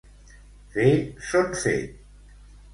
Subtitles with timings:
[0.77, 0.95] Fer
[1.29, 1.95] son fet.